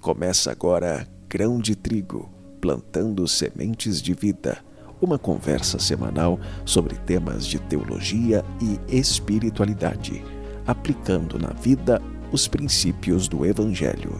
Começa 0.00 0.50
agora 0.50 1.06
Grão 1.28 1.58
de 1.58 1.76
Trigo 1.76 2.30
Plantando 2.60 3.26
Sementes 3.28 4.00
de 4.00 4.14
Vida 4.14 4.64
uma 5.00 5.18
conversa 5.18 5.78
semanal 5.78 6.38
sobre 6.64 6.96
temas 6.96 7.46
de 7.46 7.58
teologia 7.58 8.44
e 8.60 8.96
espiritualidade, 8.96 10.22
aplicando 10.66 11.38
na 11.38 11.52
vida 11.52 12.00
os 12.32 12.48
princípios 12.48 13.28
do 13.28 13.46
Evangelho. 13.46 14.12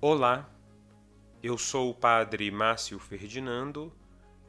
Olá, 0.00 0.48
eu 1.42 1.56
sou 1.58 1.90
o 1.90 1.94
Padre 1.94 2.50
Márcio 2.50 2.98
Ferdinando 2.98 3.92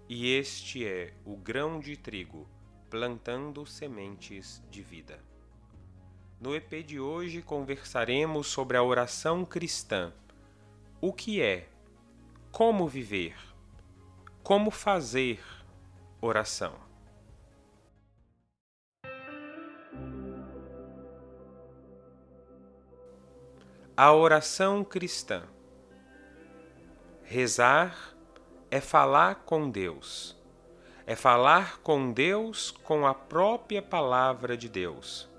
e 0.07 0.33
este 0.33 0.85
é 0.85 1.13
o 1.25 1.35
Grão 1.35 1.79
de 1.79 1.97
Trigo 1.97 2.47
Plantando 2.89 3.65
Sementes 3.65 4.61
de 4.69 4.81
Vida. 4.81 5.32
No 6.43 6.53
EP 6.53 6.85
de 6.85 6.99
hoje 6.99 7.41
conversaremos 7.41 8.47
sobre 8.47 8.75
a 8.75 8.83
oração 8.83 9.45
cristã. 9.45 10.11
O 10.99 11.13
que 11.13 11.41
é? 11.41 11.69
Como 12.51 12.85
viver? 12.85 13.33
Como 14.43 14.69
fazer 14.69 15.41
oração? 16.19 16.75
A 23.95 24.11
oração 24.11 24.83
cristã. 24.83 25.43
Rezar 27.23 28.17
é 28.69 28.81
falar 28.81 29.45
com 29.45 29.69
Deus. 29.69 30.35
É 31.07 31.15
falar 31.15 31.79
com 31.79 32.11
Deus 32.11 32.69
com 32.69 33.07
a 33.07 33.13
própria 33.13 33.81
palavra 33.81 34.57
de 34.57 34.67
Deus 34.67 35.31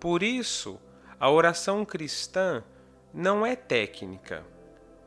por 0.00 0.22
isso, 0.22 0.78
a 1.18 1.30
oração 1.30 1.84
cristã 1.84 2.62
não 3.12 3.44
é 3.44 3.56
técnica, 3.56 4.46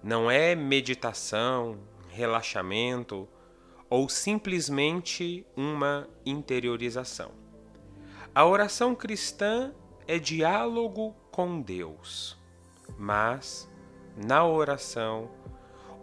não 0.03 0.29
é 0.29 0.55
meditação, 0.55 1.77
relaxamento 2.09 3.27
ou 3.89 4.09
simplesmente 4.09 5.45
uma 5.55 6.07
interiorização. 6.25 7.31
A 8.33 8.45
oração 8.45 8.95
cristã 8.95 9.73
é 10.07 10.19
diálogo 10.19 11.15
com 11.31 11.61
Deus. 11.61 12.37
Mas, 12.97 13.69
na 14.15 14.45
oração, 14.45 15.29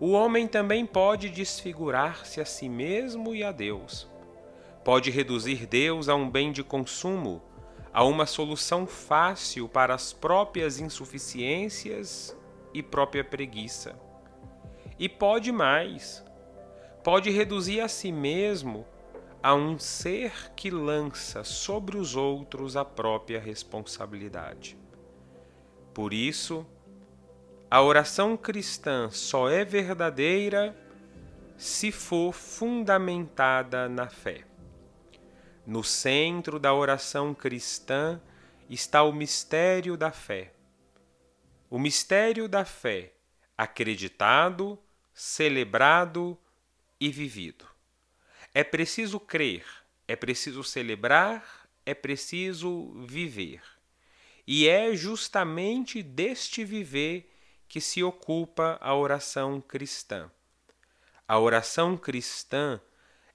o 0.00 0.12
homem 0.12 0.46
também 0.46 0.86
pode 0.86 1.28
desfigurar-se 1.28 2.40
a 2.40 2.44
si 2.44 2.68
mesmo 2.68 3.34
e 3.34 3.44
a 3.44 3.52
Deus. 3.52 4.08
Pode 4.84 5.10
reduzir 5.10 5.66
Deus 5.66 6.08
a 6.08 6.14
um 6.14 6.30
bem 6.30 6.52
de 6.52 6.62
consumo 6.62 7.42
a 7.98 8.04
uma 8.04 8.26
solução 8.26 8.86
fácil 8.86 9.68
para 9.68 9.92
as 9.92 10.12
próprias 10.12 10.78
insuficiências 10.78 12.32
e 12.72 12.80
própria 12.80 13.24
preguiça. 13.24 13.98
E 15.00 15.08
pode 15.08 15.50
mais, 15.50 16.24
pode 17.02 17.28
reduzir 17.28 17.80
a 17.80 17.88
si 17.88 18.12
mesmo 18.12 18.86
a 19.42 19.52
um 19.52 19.80
ser 19.80 20.52
que 20.54 20.70
lança 20.70 21.42
sobre 21.42 21.96
os 21.96 22.14
outros 22.14 22.76
a 22.76 22.84
própria 22.84 23.40
responsabilidade. 23.40 24.78
Por 25.92 26.14
isso, 26.14 26.64
a 27.68 27.82
oração 27.82 28.36
cristã 28.36 29.10
só 29.10 29.50
é 29.50 29.64
verdadeira 29.64 30.72
se 31.56 31.90
for 31.90 32.32
fundamentada 32.32 33.88
na 33.88 34.08
fé. 34.08 34.47
No 35.68 35.84
centro 35.84 36.58
da 36.58 36.72
oração 36.72 37.34
cristã 37.34 38.18
está 38.70 39.02
o 39.02 39.12
mistério 39.12 39.98
da 39.98 40.10
fé. 40.10 40.54
O 41.68 41.78
mistério 41.78 42.48
da 42.48 42.64
fé, 42.64 43.12
acreditado, 43.54 44.78
celebrado 45.12 46.38
e 46.98 47.10
vivido. 47.10 47.66
É 48.54 48.64
preciso 48.64 49.20
crer, 49.20 49.62
é 50.08 50.16
preciso 50.16 50.64
celebrar, 50.64 51.68
é 51.84 51.92
preciso 51.92 53.04
viver. 53.06 53.60
E 54.46 54.66
é 54.66 54.96
justamente 54.96 56.02
deste 56.02 56.64
viver 56.64 57.30
que 57.68 57.78
se 57.78 58.02
ocupa 58.02 58.78
a 58.80 58.94
oração 58.94 59.60
cristã. 59.60 60.30
A 61.28 61.38
oração 61.38 61.94
cristã 61.94 62.80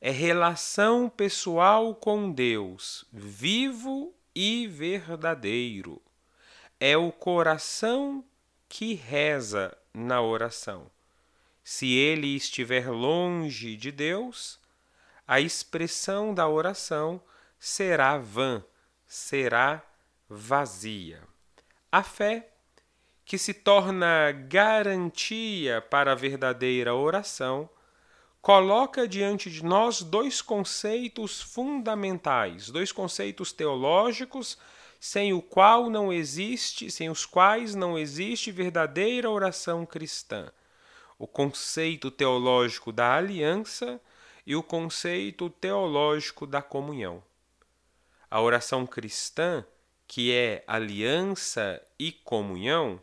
é 0.05 0.11
relação 0.11 1.07
pessoal 1.07 1.95
com 1.95 2.29
Deus, 2.29 3.05
vivo 3.09 4.13
e 4.35 4.67
verdadeiro. 4.67 6.01
É 6.77 6.97
o 6.97 7.09
coração 7.09 8.21
que 8.67 8.95
reza 8.95 9.73
na 9.93 10.21
oração. 10.21 10.91
Se 11.63 11.93
ele 11.93 12.35
estiver 12.35 12.89
longe 12.89 13.77
de 13.77 13.93
Deus, 13.93 14.59
a 15.25 15.39
expressão 15.39 16.33
da 16.33 16.49
oração 16.49 17.21
será 17.57 18.17
vã, 18.17 18.61
será 19.07 19.81
vazia. 20.27 21.23
A 21.89 22.03
fé, 22.03 22.49
que 23.23 23.37
se 23.37 23.53
torna 23.53 24.33
garantia 24.33 25.81
para 25.81 26.11
a 26.11 26.15
verdadeira 26.15 26.93
oração, 26.93 27.69
coloca 28.43 29.07
diante 29.07 29.49
de 29.49 29.63
nós 29.63 30.01
dois 30.01 30.41
conceitos 30.41 31.41
fundamentais, 31.41 32.69
dois 32.69 32.91
conceitos 32.91 33.53
teológicos 33.53 34.57
sem 34.99 35.31
o 35.31 35.41
qual 35.41 35.89
não 35.89 36.11
existe, 36.11 36.91
sem 36.91 37.09
os 37.09 37.25
quais 37.25 37.73
não 37.73 37.97
existe 37.97 38.51
verdadeira 38.51 39.29
oração 39.29 39.85
cristã. 39.85 40.51
O 41.17 41.25
conceito 41.25 42.11
teológico 42.11 42.91
da 42.91 43.15
aliança 43.15 43.97
e 44.45 44.57
o 44.57 44.61
conceito 44.61 45.49
teológico 45.49 46.45
da 46.45 46.61
comunhão. 46.61 47.23
A 48.29 48.41
oração 48.41 48.85
cristã, 48.85 49.65
que 50.05 50.33
é 50.33 50.65
aliança 50.67 51.81
e 51.97 52.11
comunhão, 52.11 53.01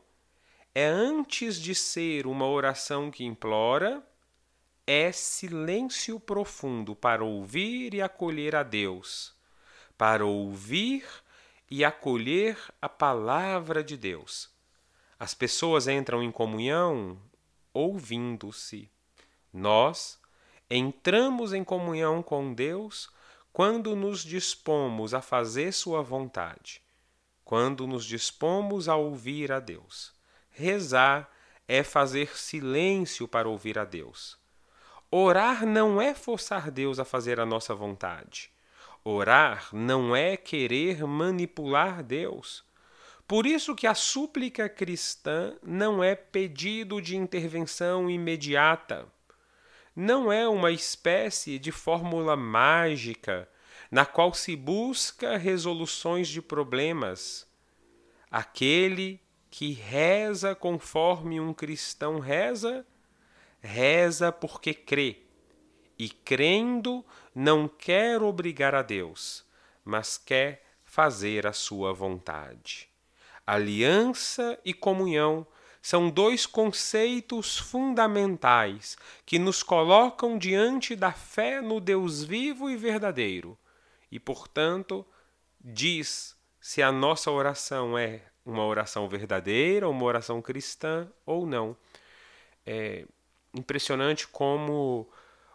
é 0.74 0.84
antes 0.84 1.58
de 1.58 1.74
ser 1.74 2.26
uma 2.26 2.46
oração 2.46 3.10
que 3.10 3.24
implora, 3.24 4.06
é 4.92 5.12
silêncio 5.12 6.18
profundo 6.18 6.96
para 6.96 7.22
ouvir 7.22 7.94
e 7.94 8.02
acolher 8.02 8.56
a 8.56 8.64
Deus, 8.64 9.32
para 9.96 10.26
ouvir 10.26 11.06
e 11.70 11.84
acolher 11.84 12.58
a 12.82 12.88
palavra 12.88 13.84
de 13.84 13.96
Deus. 13.96 14.50
As 15.16 15.32
pessoas 15.32 15.86
entram 15.86 16.24
em 16.24 16.32
comunhão 16.32 17.16
ouvindo-se. 17.72 18.90
Nós 19.52 20.18
entramos 20.68 21.52
em 21.52 21.62
comunhão 21.62 22.20
com 22.20 22.52
Deus 22.52 23.08
quando 23.52 23.94
nos 23.94 24.24
dispomos 24.24 25.14
a 25.14 25.22
fazer 25.22 25.70
Sua 25.70 26.02
vontade, 26.02 26.82
quando 27.44 27.86
nos 27.86 28.04
dispomos 28.04 28.88
a 28.88 28.96
ouvir 28.96 29.52
a 29.52 29.60
Deus. 29.60 30.12
Rezar 30.50 31.30
é 31.68 31.84
fazer 31.84 32.36
silêncio 32.36 33.28
para 33.28 33.48
ouvir 33.48 33.78
a 33.78 33.84
Deus. 33.84 34.39
Orar 35.12 35.66
não 35.66 36.00
é 36.00 36.14
forçar 36.14 36.70
Deus 36.70 37.00
a 37.00 37.04
fazer 37.04 37.40
a 37.40 37.46
nossa 37.46 37.74
vontade. 37.74 38.52
Orar 39.02 39.68
não 39.72 40.14
é 40.14 40.36
querer 40.36 41.04
manipular 41.04 42.00
Deus. 42.02 42.64
Por 43.26 43.44
isso 43.44 43.74
que 43.74 43.88
a 43.88 43.94
súplica 43.94 44.68
cristã 44.68 45.56
não 45.64 46.02
é 46.02 46.14
pedido 46.14 47.00
de 47.00 47.16
intervenção 47.16 48.08
imediata. 48.08 49.06
Não 49.96 50.30
é 50.30 50.48
uma 50.48 50.70
espécie 50.70 51.58
de 51.58 51.72
fórmula 51.72 52.36
mágica 52.36 53.48
na 53.90 54.06
qual 54.06 54.32
se 54.32 54.54
busca 54.54 55.36
resoluções 55.36 56.28
de 56.28 56.40
problemas. 56.40 57.48
Aquele 58.30 59.20
que 59.50 59.72
reza 59.72 60.54
conforme 60.54 61.40
um 61.40 61.52
cristão 61.52 62.20
reza 62.20 62.86
reza 63.60 64.32
porque 64.32 64.74
crê, 64.74 65.18
e 65.98 66.08
crendo 66.08 67.04
não 67.34 67.68
quer 67.68 68.22
obrigar 68.22 68.74
a 68.74 68.82
Deus, 68.82 69.44
mas 69.84 70.16
quer 70.16 70.64
fazer 70.84 71.46
a 71.46 71.52
sua 71.52 71.92
vontade. 71.92 72.88
Aliança 73.46 74.58
e 74.64 74.72
comunhão 74.72 75.46
são 75.82 76.10
dois 76.10 76.46
conceitos 76.46 77.58
fundamentais 77.58 78.96
que 79.24 79.38
nos 79.38 79.62
colocam 79.62 80.36
diante 80.36 80.94
da 80.94 81.12
fé 81.12 81.60
no 81.60 81.80
Deus 81.80 82.22
vivo 82.22 82.68
e 82.68 82.76
verdadeiro, 82.76 83.58
e, 84.10 84.18
portanto, 84.18 85.06
diz 85.60 86.36
se 86.60 86.82
a 86.82 86.92
nossa 86.92 87.30
oração 87.30 87.96
é 87.96 88.22
uma 88.44 88.64
oração 88.64 89.08
verdadeira, 89.08 89.88
uma 89.88 90.04
oração 90.04 90.42
cristã 90.42 91.08
ou 91.24 91.46
não. 91.46 91.76
É, 92.66 93.06
impressionante 93.54 94.26
como 94.28 95.08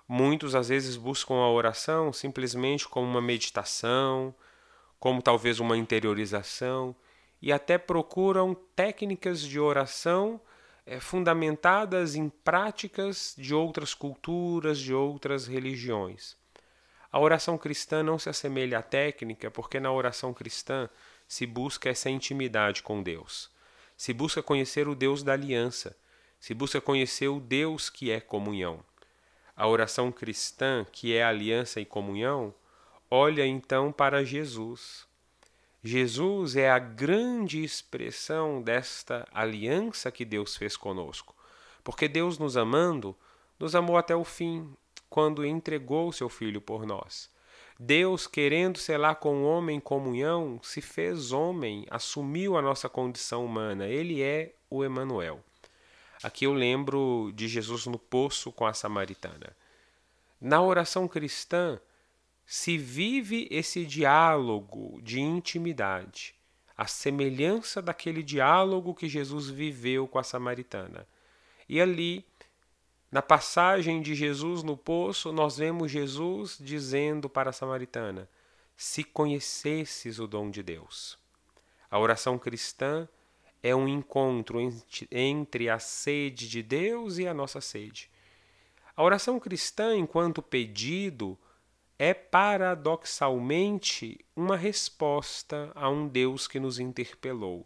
muitos 0.08 0.56
às 0.56 0.70
vezes 0.70 0.98
buscam 0.98 1.36
a 1.36 1.50
oração 1.50 2.14
simplesmente 2.14 2.88
como 2.88 3.08
uma 3.08 3.22
meditação, 3.22 4.34
como 5.00 5.22
talvez 5.22 5.60
uma 5.60 5.78
interiorização, 5.78 6.96
e 7.42 7.52
até 7.52 7.78
procuram 7.78 8.56
técnicas 8.76 9.42
de 9.42 9.60
oração 9.60 10.40
é, 10.86 11.00
fundamentadas 11.00 12.16
em 12.16 12.30
práticas 12.30 13.36
de 13.38 13.54
outras 13.54 13.94
culturas, 13.94 14.80
de 14.80 14.94
outras 14.94 15.48
religiões. 15.48 16.36
A 17.12 17.20
oração 17.20 17.58
cristã 17.58 18.04
não 18.04 18.20
se 18.20 18.30
assemelha 18.30 18.80
à 18.80 18.82
técnica, 18.82 19.50
porque 19.50 19.80
na 19.80 19.92
oração 19.92 20.34
cristã 20.34 20.90
se 21.28 21.46
busca 21.46 21.90
essa 21.90 22.10
intimidade 22.10 22.84
com 22.84 23.02
Deus. 23.02 23.50
Se 23.96 24.14
busca 24.14 24.44
conhecer 24.44 24.88
o 24.88 24.96
Deus 24.96 25.24
da 25.24 25.34
aliança, 25.34 25.96
se 26.46 26.54
busca 26.54 26.80
conhecer 26.80 27.28
o 27.28 27.40
Deus 27.40 27.90
que 27.90 28.12
é 28.12 28.20
comunhão. 28.20 28.80
A 29.58 29.68
oração 29.68 30.12
cristã, 30.12 30.86
que 30.92 31.12
é 31.12 31.24
aliança 31.24 31.82
e 31.82 31.86
comunhão, 31.86 32.54
olha 33.10 33.44
então 33.44 33.92
para 33.92 34.24
Jesus. 34.24 35.08
Jesus 35.84 36.56
é 36.56 36.70
a 36.70 36.78
grande 36.78 37.64
expressão 37.64 38.62
desta 38.62 39.28
aliança 39.34 40.12
que 40.12 40.24
Deus 40.24 40.56
fez 40.56 40.78
conosco. 40.78 41.36
Porque 41.84 42.08
Deus, 42.08 42.38
nos 42.38 42.56
amando, 42.56 43.16
nos 43.60 43.74
amou 43.74 43.98
até 43.98 44.16
o 44.16 44.24
fim, 44.24 44.72
quando 45.10 45.44
entregou 45.44 46.12
seu 46.12 46.30
Filho 46.30 46.62
por 46.62 46.86
nós. 46.86 47.28
Deus, 47.80 48.28
querendo 48.28 48.78
selar 48.78 49.16
com 49.16 49.42
o 49.42 49.46
homem 49.48 49.78
em 49.78 49.80
comunhão, 49.82 50.60
se 50.62 50.80
fez 50.80 51.32
homem, 51.32 51.88
assumiu 51.90 52.56
a 52.56 52.62
nossa 52.62 52.88
condição 52.88 53.44
humana. 53.44 53.88
Ele 53.88 54.22
é 54.22 54.54
o 54.70 54.84
Emanuel. 54.84 55.44
Aqui 56.24 56.46
eu 56.46 56.54
lembro 56.54 57.32
de 57.34 57.48
Jesus 57.48 57.86
no 57.86 58.00
poço 58.00 58.52
com 58.52 58.66
a 58.66 58.74
samaritana. 58.74 59.56
Na 60.40 60.62
oração 60.62 61.08
cristã 61.08 61.80
se 62.46 62.78
vive 62.78 63.48
esse 63.50 63.86
diálogo 63.86 65.02
de 65.02 65.20
intimidade, 65.20 66.36
a 66.78 66.86
semelhança 66.86 67.82
daquele 67.82 68.22
diálogo 68.22 68.94
que 68.94 69.10
Jesus 69.10 69.50
viveu 69.50 70.08
com 70.08 70.20
a 70.20 70.24
samaritana. 70.24 71.08
E 71.68 71.82
ali, 71.82 72.24
na 73.12 73.22
passagem 73.22 74.02
de 74.02 74.14
Jesus 74.14 74.62
no 74.62 74.78
poço, 74.78 75.32
nós 75.32 75.58
vemos 75.58 75.92
Jesus 75.92 76.58
dizendo 76.60 77.28
para 77.28 77.50
a 77.50 77.54
samaritana: 77.54 78.30
Se 78.76 79.04
conhecesses 79.04 80.20
o 80.20 80.28
dom 80.28 80.52
de 80.52 80.62
Deus. 80.62 81.18
A 81.90 81.98
oração 81.98 82.38
cristã 82.38 83.08
é 83.66 83.76
um 83.76 83.88
encontro 83.88 84.60
entre 85.12 85.70
a 85.72 85.80
sede 85.80 86.48
de 86.48 86.62
Deus 86.62 87.18
e 87.18 87.28
a 87.28 87.34
nossa 87.34 87.60
sede. 87.60 88.12
A 88.96 89.02
oração 89.02 89.40
cristã, 89.40 89.98
enquanto 89.98 90.40
pedido, 90.40 91.36
é 91.98 92.14
paradoxalmente 92.14 94.24
uma 94.36 94.56
resposta 94.56 95.72
a 95.74 95.90
um 95.90 96.08
Deus 96.08 96.48
que 96.48 96.60
nos 96.60 96.78
interpelou. 96.78 97.66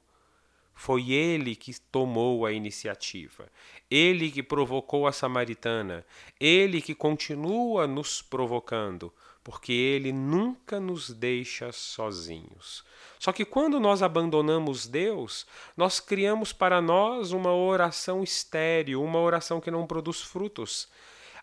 Foi 0.73 1.11
ele 1.11 1.53
que 1.53 1.77
tomou 1.91 2.45
a 2.45 2.53
iniciativa, 2.53 3.49
ele 3.91 4.31
que 4.31 4.41
provocou 4.41 5.05
a 5.05 5.11
samaritana, 5.11 6.05
ele 6.39 6.81
que 6.81 6.95
continua 6.95 7.85
nos 7.85 8.21
provocando, 8.21 9.13
porque 9.43 9.73
ele 9.73 10.13
nunca 10.13 10.79
nos 10.79 11.09
deixa 11.09 11.73
sozinhos. 11.73 12.85
Só 13.19 13.33
que 13.33 13.43
quando 13.43 13.81
nós 13.81 14.01
abandonamos 14.01 14.87
Deus, 14.87 15.45
nós 15.75 15.99
criamos 15.99 16.53
para 16.53 16.81
nós 16.81 17.33
uma 17.33 17.53
oração 17.53 18.23
estéril, 18.23 19.03
uma 19.03 19.19
oração 19.19 19.59
que 19.59 19.69
não 19.69 19.85
produz 19.85 20.21
frutos. 20.21 20.87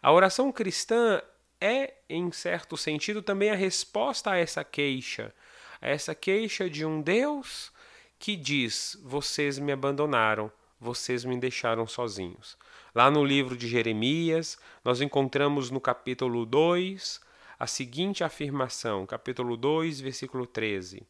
A 0.03 0.11
oração 0.11 0.51
cristã 0.51 1.21
é, 1.61 1.95
em 2.09 2.33
certo 2.33 2.79
sentido, 2.79 3.21
também 3.21 3.51
a 3.51 3.55
resposta 3.55 4.31
a 4.31 4.39
essa 4.39 4.65
queixa, 4.65 5.35
a 5.81 5.89
essa 5.89 6.15
queixa 6.15 6.69
de 6.69 6.85
um 6.85 7.03
Deus 7.03 7.71
que 8.19 8.37
diz: 8.37 8.99
Vocês 9.03 9.59
me 9.59 9.71
abandonaram, 9.71 10.51
vocês 10.81 11.27
me 11.27 11.39
deixaram 11.39 11.87
sozinhos. 11.87 12.57
Lá 12.95 13.11
no 13.11 13.23
livro 13.23 13.55
de 13.55 13.69
Jeremias, 13.69 14.59
nós 14.83 15.03
encontramos 15.03 15.71
no 15.71 15.81
capítulo 15.81 16.47
2 16.47 17.21
a 17.59 17.67
seguinte 17.67 18.25
afirmação, 18.25 19.05
capítulo 19.05 19.59
2, 19.59 20.01
versículo 20.01 20.47
13: 20.47 21.07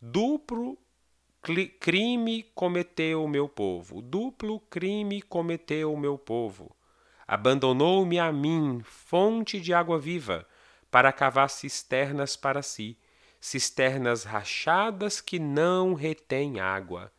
Duplo 0.00 0.78
crime 1.80 2.44
cometeu 2.54 3.24
o 3.24 3.28
meu 3.28 3.48
povo, 3.48 4.00
duplo 4.00 4.60
crime 4.60 5.20
cometeu 5.20 5.92
o 5.92 5.98
meu 5.98 6.16
povo. 6.16 6.70
Abandonou-me 7.26 8.16
a 8.18 8.30
mim, 8.32 8.80
fonte 8.84 9.60
de 9.60 9.74
água 9.74 9.98
viva, 9.98 10.46
para 10.88 11.12
cavar 11.12 11.50
cisternas 11.50 12.36
para 12.36 12.62
si, 12.62 12.96
cisternas 13.40 14.22
rachadas 14.22 15.20
que 15.20 15.40
não 15.40 15.94
retêm 15.94 16.60
água. 16.60 17.12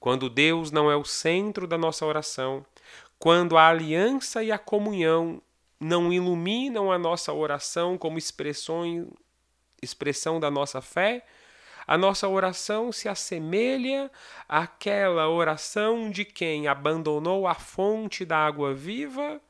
Quando 0.00 0.28
Deus 0.28 0.72
não 0.72 0.90
é 0.90 0.96
o 0.96 1.04
centro 1.04 1.64
da 1.66 1.78
nossa 1.78 2.04
oração, 2.04 2.66
quando 3.20 3.56
a 3.56 3.68
aliança 3.68 4.42
e 4.42 4.50
a 4.50 4.58
comunhão 4.58 5.40
não 5.78 6.12
iluminam 6.12 6.90
a 6.90 6.98
nossa 6.98 7.32
oração 7.32 7.96
como 7.96 8.18
expressão, 8.18 9.12
expressão 9.80 10.40
da 10.40 10.50
nossa 10.50 10.80
fé, 10.80 11.24
a 11.86 11.96
nossa 11.96 12.26
oração 12.26 12.90
se 12.90 13.08
assemelha 13.08 14.10
àquela 14.48 15.28
oração 15.28 16.10
de 16.10 16.24
quem 16.24 16.66
abandonou 16.66 17.46
a 17.46 17.54
fonte 17.54 18.24
da 18.24 18.38
água 18.38 18.74
viva 18.74 19.40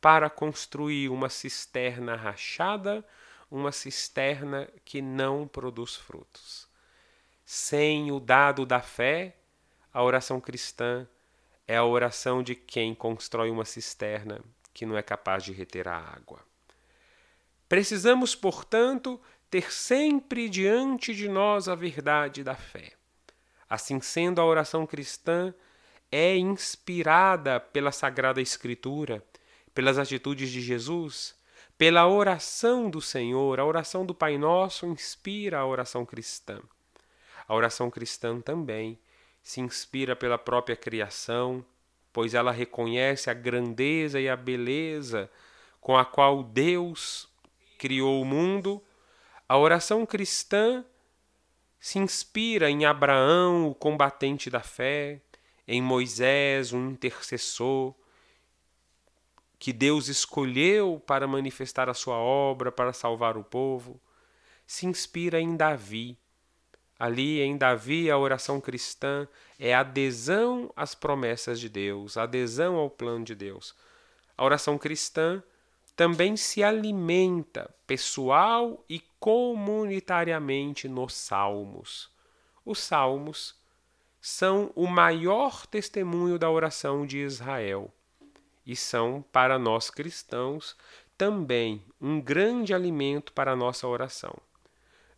para 0.00 0.28
construir 0.28 1.08
uma 1.08 1.28
cisterna 1.28 2.14
rachada, 2.14 3.04
uma 3.50 3.72
cisterna 3.72 4.68
que 4.84 5.00
não 5.00 5.48
produz 5.48 5.96
frutos. 5.96 6.68
Sem 7.44 8.12
o 8.12 8.20
dado 8.20 8.66
da 8.66 8.80
fé, 8.80 9.36
a 9.92 10.02
oração 10.02 10.40
cristã 10.40 11.08
é 11.66 11.76
a 11.76 11.84
oração 11.84 12.42
de 12.42 12.54
quem 12.54 12.94
constrói 12.94 13.50
uma 13.50 13.64
cisterna 13.64 14.40
que 14.74 14.84
não 14.84 14.96
é 14.96 15.02
capaz 15.02 15.42
de 15.42 15.52
reter 15.52 15.88
a 15.88 15.96
água. 15.96 16.40
Precisamos, 17.68 18.34
portanto, 18.34 19.20
ter 19.50 19.72
sempre 19.72 20.48
diante 20.48 21.14
de 21.14 21.28
nós 21.28 21.68
a 21.68 21.74
verdade 21.74 22.44
da 22.44 22.54
fé. 22.54 22.92
Assim 23.68 24.00
sendo, 24.00 24.40
a 24.40 24.44
oração 24.44 24.86
cristã 24.86 25.54
é 26.10 26.36
inspirada 26.36 27.60
pela 27.60 27.92
Sagrada 27.92 28.40
Escritura, 28.40 29.22
pelas 29.74 29.98
atitudes 29.98 30.50
de 30.50 30.60
Jesus, 30.60 31.34
pela 31.76 32.08
oração 32.08 32.90
do 32.90 33.00
Senhor. 33.00 33.60
A 33.60 33.64
oração 33.64 34.04
do 34.04 34.14
Pai 34.14 34.38
Nosso 34.38 34.86
inspira 34.86 35.58
a 35.58 35.66
oração 35.66 36.04
cristã. 36.04 36.60
A 37.46 37.54
oração 37.54 37.90
cristã 37.90 38.40
também 38.40 38.98
se 39.42 39.60
inspira 39.60 40.14
pela 40.14 40.36
própria 40.36 40.76
criação, 40.76 41.64
pois 42.12 42.34
ela 42.34 42.52
reconhece 42.52 43.30
a 43.30 43.34
grandeza 43.34 44.20
e 44.20 44.28
a 44.28 44.36
beleza 44.36 45.30
com 45.80 45.96
a 45.96 46.04
qual 46.04 46.42
Deus 46.42 47.28
criou 47.78 48.20
o 48.20 48.24
mundo. 48.24 48.82
A 49.48 49.56
oração 49.56 50.04
cristã 50.04 50.84
se 51.80 51.98
inspira 51.98 52.70
em 52.70 52.84
Abraão, 52.84 53.68
o 53.68 53.74
combatente 53.74 54.50
da 54.50 54.60
fé, 54.60 55.22
em 55.66 55.80
Moisés, 55.80 56.72
um 56.72 56.90
intercessor, 56.90 57.94
que 59.58 59.72
Deus 59.72 60.08
escolheu 60.08 61.02
para 61.06 61.26
manifestar 61.26 61.88
a 61.88 61.94
sua 61.94 62.16
obra, 62.16 62.70
para 62.70 62.92
salvar 62.92 63.36
o 63.36 63.44
povo. 63.44 64.00
Se 64.66 64.86
inspira 64.86 65.40
em 65.40 65.56
Davi, 65.56 66.18
Ali 66.98 67.40
em 67.40 67.56
Davi, 67.56 68.10
a 68.10 68.18
oração 68.18 68.60
cristã 68.60 69.28
é 69.56 69.72
adesão 69.72 70.72
às 70.74 70.96
promessas 70.96 71.60
de 71.60 71.68
Deus, 71.68 72.16
adesão 72.16 72.74
ao 72.74 72.90
plano 72.90 73.24
de 73.24 73.36
Deus. 73.36 73.72
A 74.36 74.44
oração 74.44 74.76
cristã 74.76 75.40
também 75.94 76.36
se 76.36 76.62
alimenta 76.62 77.72
pessoal 77.86 78.84
e 78.88 78.98
comunitariamente 79.20 80.88
nos 80.88 81.14
salmos. 81.14 82.10
Os 82.64 82.78
salmos 82.78 83.56
são 84.20 84.70
o 84.74 84.86
maior 84.86 85.66
testemunho 85.66 86.38
da 86.38 86.50
oração 86.50 87.06
de 87.06 87.18
Israel 87.18 87.92
e 88.66 88.76
são, 88.76 89.24
para 89.32 89.58
nós 89.58 89.88
cristãos, 89.88 90.76
também 91.16 91.82
um 92.00 92.20
grande 92.20 92.74
alimento 92.74 93.32
para 93.32 93.52
a 93.52 93.56
nossa 93.56 93.88
oração. 93.88 94.36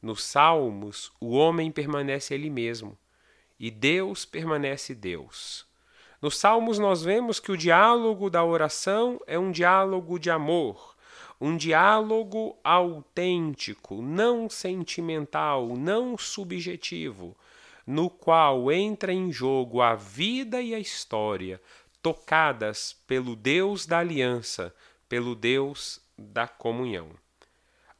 Nos 0.01 0.23
Salmos, 0.23 1.13
o 1.21 1.33
homem 1.33 1.71
permanece 1.71 2.33
ele 2.33 2.49
mesmo 2.49 2.97
e 3.59 3.71
Deus 3.71 4.25
permanece 4.25 4.95
Deus. 4.95 5.67
Nos 6.23 6.39
Salmos, 6.39 6.79
nós 6.79 7.03
vemos 7.03 7.41
que 7.41 7.53
o 7.53 7.57
diálogo 7.57 8.31
da 8.31 8.43
oração 8.43 9.21
é 9.27 9.39
um 9.39 9.51
diálogo 9.51 10.19
de 10.19 10.31
amor, 10.31 10.97
um 11.41 11.57
diálogo 11.57 12.59
autêntico, 12.63 14.03
não 14.03 14.51
sentimental, 14.51 15.69
não 15.77 16.19
subjetivo, 16.19 17.37
no 17.87 18.11
qual 18.11 18.71
entra 18.71 19.13
em 19.13 19.33
jogo 19.33 19.81
a 19.81 19.95
vida 19.95 20.61
e 20.61 20.75
a 20.75 20.79
história, 20.79 21.61
tocadas 22.03 22.97
pelo 23.07 23.35
Deus 23.35 23.87
da 23.87 23.99
aliança, 23.99 24.75
pelo 25.09 25.35
Deus 25.35 26.01
da 26.19 26.47
comunhão. 26.47 27.09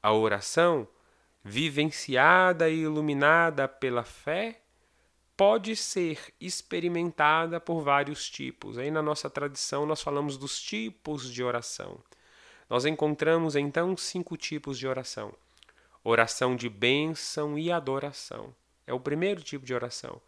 A 0.03 0.13
oração 0.13 0.87
vivenciada 1.45 2.69
e 2.69 2.81
iluminada 2.81 3.67
pela 3.67 4.05
fé, 4.05 4.61
pode 5.37 5.75
ser 5.75 6.19
experimentada 6.41 7.59
por 7.59 7.83
vários 7.83 8.29
tipos. 8.29 8.77
Aí 8.77 8.91
na 8.91 9.03
nossa 9.03 9.31
tradição 9.31 9.87
nós 9.87 10.03
falamos 10.03 10.37
dos 10.37 10.61
tipos 10.61 11.33
de 11.33 11.43
oração. 11.43 11.99
Nós 12.71 12.87
encontramos 12.87 13.57
então 13.57 13.97
cinco 13.97 14.37
tipos 14.37 14.79
de 14.79 14.87
oração: 14.87 15.35
oração 16.05 16.55
de 16.55 16.69
bênção 16.69 17.59
e 17.59 17.73
adoração. 17.73 18.55
É 18.87 18.95
o 18.95 19.01
primeiro 19.01 19.43
tipo 19.43 19.67
de 19.67 19.75
oração. 19.75 20.21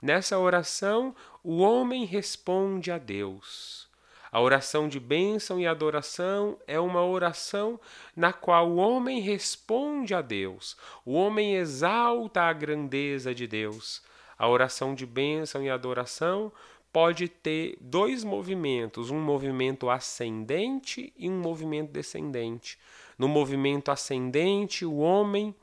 Nessa 0.00 0.38
oração, 0.38 1.14
o 1.42 1.58
homem 1.58 2.04
responde 2.04 2.92
a 2.92 2.96
Deus. 2.96 3.90
A 4.32 4.40
oração 4.40 4.88
de 4.88 5.00
bênção 5.00 5.58
e 5.58 5.66
adoração 5.66 6.56
é 6.64 6.78
uma 6.78 7.04
oração 7.04 7.80
na 8.14 8.32
qual 8.32 8.70
o 8.70 8.76
homem 8.76 9.20
responde 9.20 10.14
a 10.14 10.22
Deus. 10.22 10.76
O 11.04 11.14
homem 11.14 11.56
exalta 11.56 12.42
a 12.42 12.52
grandeza 12.52 13.34
de 13.34 13.48
Deus. 13.48 14.00
A 14.38 14.48
oração 14.48 14.94
de 14.94 15.04
bênção 15.04 15.62
e 15.64 15.68
adoração 15.68 16.52
pode 16.92 17.28
ter 17.28 17.76
dois 17.80 18.24
movimentos, 18.24 19.10
um 19.10 19.20
movimento 19.20 19.88
ascendente 19.88 21.12
e 21.16 21.28
um 21.28 21.40
movimento 21.40 21.90
descendente. 21.90 22.78
No 23.18 23.28
movimento 23.28 23.90
ascendente, 23.90 24.84
o 24.84 24.98
homem 24.98 25.54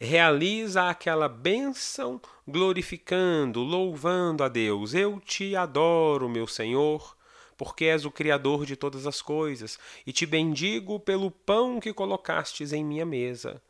realiza 0.00 0.88
aquela 0.88 1.28
bênção 1.28 2.20
glorificando, 2.46 3.62
louvando 3.62 4.42
a 4.42 4.48
Deus. 4.48 4.94
Eu 4.94 5.20
te 5.20 5.54
adoro, 5.54 6.28
meu 6.28 6.46
Senhor, 6.46 7.16
porque 7.56 7.86
és 7.86 8.04
o 8.04 8.10
Criador 8.10 8.64
de 8.64 8.76
todas 8.76 9.06
as 9.06 9.20
coisas, 9.20 9.78
e 10.06 10.12
te 10.12 10.24
bendigo 10.24 10.98
pelo 11.00 11.30
pão 11.30 11.80
que 11.80 11.92
colocastes 11.92 12.72
em 12.72 12.84
minha 12.84 13.04
mesa. 13.04 13.62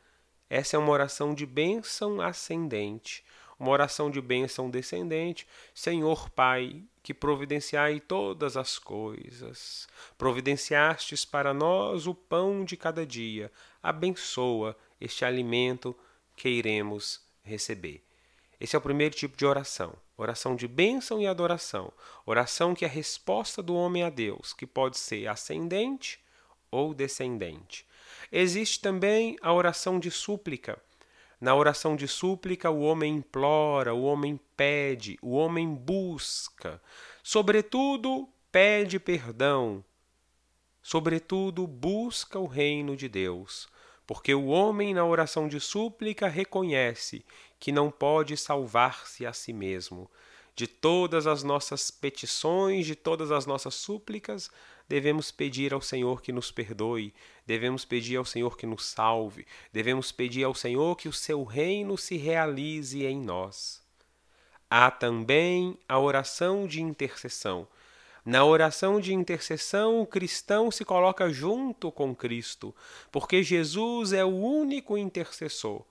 Essa 0.50 0.76
é 0.76 0.78
uma 0.78 0.93
oração 0.93 1.35
de 1.35 1.45
bênção 1.45 2.21
ascendente 2.21 3.23
uma 3.58 3.70
oração 3.70 4.10
de 4.10 4.20
bênção 4.20 4.70
descendente. 4.70 5.46
Senhor 5.74 6.30
Pai, 6.30 6.82
que 7.02 7.12
providenciai 7.12 8.00
todas 8.00 8.56
as 8.56 8.78
coisas, 8.78 9.88
providenciastes 10.16 11.24
para 11.24 11.52
nós 11.52 12.06
o 12.06 12.14
pão 12.14 12.64
de 12.64 12.76
cada 12.76 13.04
dia, 13.04 13.50
abençoa 13.82 14.76
este 15.00 15.24
alimento 15.24 15.96
que 16.36 16.48
iremos 16.48 17.20
receber. 17.42 18.02
Esse 18.60 18.74
é 18.74 18.78
o 18.78 18.82
primeiro 18.82 19.14
tipo 19.14 19.36
de 19.36 19.46
oração, 19.46 19.94
oração 20.16 20.56
de 20.56 20.66
bênção 20.66 21.20
e 21.20 21.26
adoração, 21.26 21.92
oração 22.26 22.74
que 22.74 22.84
é 22.84 22.88
a 22.88 22.90
resposta 22.90 23.62
do 23.62 23.74
homem 23.74 24.02
a 24.02 24.10
Deus, 24.10 24.52
que 24.52 24.66
pode 24.66 24.98
ser 24.98 25.28
ascendente 25.28 26.18
ou 26.70 26.92
descendente. 26.92 27.86
Existe 28.30 28.80
também 28.80 29.38
a 29.40 29.52
oração 29.52 29.98
de 29.98 30.10
súplica, 30.10 30.78
na 31.40 31.54
oração 31.54 31.95
de 31.95 32.09
súplica, 32.09 32.71
o 32.71 32.80
homem 32.80 33.16
implora, 33.16 33.95
o 33.95 34.02
homem 34.02 34.38
pede, 34.57 35.16
o 35.23 35.33
homem 35.33 35.73
busca. 35.73 36.83
Sobretudo, 37.23 38.28
pede 38.50 38.99
perdão. 38.99 39.85
Sobretudo, 40.83 41.66
busca 41.66 42.38
o 42.38 42.47
reino 42.47 42.97
de 42.97 43.09
Deus. 43.09 43.68
Porque 44.07 44.35
o 44.35 44.47
homem, 44.47 44.95
na 44.95 45.04
oração 45.04 45.47
de 45.47 45.61
súplica, 45.61 46.28
reconhece 46.28 47.25
que 47.61 47.71
não 47.71 47.90
pode 47.90 48.37
salvar-se 48.37 49.26
a 49.26 49.33
si 49.33 49.52
mesmo. 49.52 50.11
De 50.57 50.66
todas 50.66 51.26
as 51.26 51.45
nossas 51.45 51.90
petições, 51.90 52.87
de 52.87 52.97
todas 52.97 53.30
as 53.30 53.47
nossas 53.47 53.75
súplicas, 53.75 54.50
devemos 54.88 55.30
pedir 55.30 55.75
ao 55.75 55.80
Senhor 55.80 56.23
que 56.23 56.33
nos 56.33 56.50
perdoe, 56.50 57.14
devemos 57.49 57.83
pedir 57.83 58.17
ao 58.17 58.26
Senhor 58.26 58.59
que 58.59 58.67
nos 58.67 58.85
salve, 58.85 59.47
devemos 59.73 60.12
pedir 60.12 60.45
ao 60.45 60.55
Senhor 60.55 60.95
que 60.97 61.09
o 61.09 61.12
seu 61.14 61.45
reino 61.45 61.97
se 61.97 62.19
realize 62.19 63.02
em 63.07 63.19
nós. 63.19 63.83
Há 64.69 64.90
também 64.90 65.78
a 65.88 65.99
oração 65.99 66.67
de 66.67 66.83
intercessão. 66.83 67.67
Na 68.23 68.45
oração 68.45 69.00
de 69.00 69.14
intercessão, 69.14 69.99
o 69.99 70.07
cristão 70.07 70.71
se 70.71 70.85
coloca 70.85 71.31
junto 71.31 71.90
com 71.90 72.14
Cristo, 72.14 72.75
porque 73.11 73.43
Jesus 73.43 74.12
é 74.12 74.23
o 74.23 74.37
único 74.37 74.99
intercessor. 74.99 75.87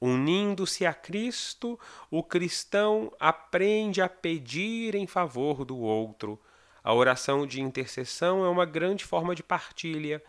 Unindo-se 0.00 0.86
a 0.86 0.94
Cristo, 0.94 1.78
o 2.10 2.22
cristão 2.22 3.12
aprende 3.20 4.00
a 4.00 4.08
pedir 4.08 4.94
em 4.94 5.06
favor 5.06 5.62
do 5.62 5.76
outro. 5.76 6.40
A 6.82 6.94
oração 6.94 7.46
de 7.46 7.60
intercessão 7.60 8.42
é 8.46 8.48
uma 8.48 8.64
grande 8.64 9.04
forma 9.04 9.34
de 9.34 9.42
partilha. 9.42 10.22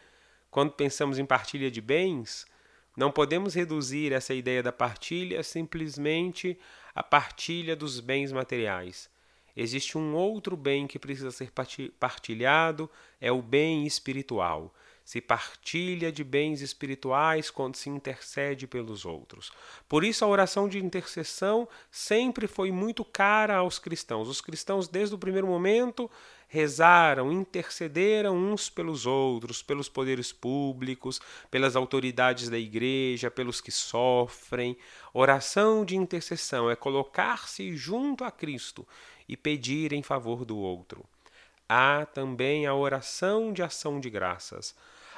Quando 0.53 0.72
pensamos 0.74 1.17
em 1.17 1.25
partilha 1.25 1.72
de 1.72 1.81
bens, 1.81 2.45
não 2.95 3.12
podemos 3.12 3.55
reduzir 3.55 4.13
essa 4.13 4.36
ideia 4.36 4.62
da 4.62 4.72
partilha 4.72 5.41
simplesmente 5.41 6.60
à 6.93 7.01
partilha 7.01 7.75
dos 7.75 8.00
bens 8.00 8.31
materiais. 8.31 9.10
Existe 9.57 9.98
um 9.98 10.13
outro 10.13 10.55
bem 10.55 10.86
que 10.86 11.00
precisa 11.00 11.31
ser 11.31 11.51
partilhado, 12.00 12.88
é 13.19 13.31
o 13.31 13.41
bem 13.41 13.88
espiritual 13.88 14.72
se 15.03 15.19
partilha 15.19 16.12
de 16.12 16.24
bens 16.24 16.62
espirituais 16.62 17.50
quando 17.50 17.75
se 17.75 17.89
intercede 17.89 18.65
pelos 18.65 19.05
outros. 19.05 19.51
Por 19.88 20.03
isso, 20.03 20.24
a 20.24 20.27
oração 20.27 20.69
de 20.69 20.79
intercessão 20.79 21.67
sempre 21.91 22.48
foi 22.48 22.72
muito 22.72 23.03
cara 23.03 23.57
aos 23.57 23.77
cristãos. 23.77 24.29
Os 24.29 24.39
cristãos, 24.39 24.88
desde 24.88 25.13
o 25.13 25.17
primeiro 25.17 25.48
momento, 25.48 26.10
rezaram, 26.48 27.31
intercederam 27.31 28.38
uns 28.38 28.69
pelos 28.69 29.05
outros, 29.05 29.62
pelos 29.62 29.89
poderes 29.89 30.31
públicos, 30.31 31.19
pelas 31.50 31.75
autoridades 31.75 32.48
da 32.48 32.60
igreja, 32.60 33.31
pelos 33.31 33.60
que 33.60 33.72
sofrem. 33.72 34.77
Oração 35.13 35.83
de 35.83 35.98
intercessão 35.98 36.69
é 36.69 36.75
colocar-se 36.75 37.75
junto 37.75 38.24
a 38.24 38.31
Cristo 38.31 38.88
e 39.27 39.36
pedir 39.36 39.93
em 39.93 40.03
favor 40.03 40.45
do 40.45 40.57
outro. 40.57 41.03
Há 41.75 42.06
também 42.06 42.68
a 42.68 42.75
oração 42.75 43.51
de 43.51 43.63
ação 43.63 44.00
de 44.00 44.08
graças. 44.08 44.75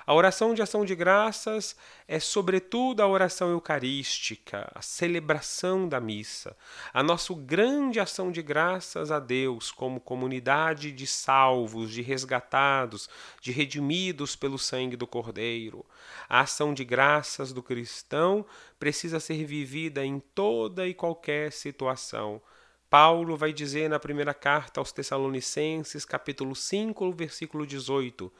A 0.07 0.13
oração 0.13 0.53
de 0.53 0.61
ação 0.61 0.85
de 0.85 0.95
graças 0.95 1.75
é, 2.07 2.17
sobretudo, 2.17 3.01
a 3.01 3.07
oração 3.07 3.49
eucarística, 3.49 4.71
a 4.73 4.81
celebração 4.81 5.85
da 5.85 5.99
missa, 5.99 6.55
a 6.93 7.03
nossa 7.03 7.33
grande 7.33 7.99
ação 7.99 8.31
de 8.31 8.41
graças 8.41 9.11
a 9.11 9.19
Deus 9.19 9.69
como 9.69 9.99
comunidade 9.99 10.93
de 10.93 11.05
salvos, 11.05 11.91
de 11.91 12.01
resgatados, 12.01 13.09
de 13.41 13.51
redimidos 13.51 14.33
pelo 14.37 14.57
sangue 14.57 14.95
do 14.95 15.05
Cordeiro. 15.05 15.85
A 16.29 16.39
ação 16.39 16.73
de 16.73 16.85
graças 16.85 17.51
do 17.51 17.61
cristão 17.61 18.45
precisa 18.79 19.19
ser 19.19 19.43
vivida 19.43 20.05
em 20.05 20.21
toda 20.33 20.87
e 20.87 20.93
qualquer 20.93 21.51
situação. 21.51 22.41
Paulo 22.97 23.35
vai 23.35 23.51
dizer 23.51 23.89
na 23.89 23.99
primeira 23.99 24.33
carta 24.33 24.79
aos 24.79 24.93
Tessalonicenses, 24.93 26.05
capítulo 26.05 26.55
5, 26.55 27.11
versículo 27.11 27.67
18: 27.67 28.31